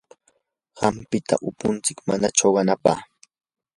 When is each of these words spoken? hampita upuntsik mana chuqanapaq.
hampita 0.79 1.35
upuntsik 1.49 1.97
mana 2.07 2.27
chuqanapaq. 2.37 2.99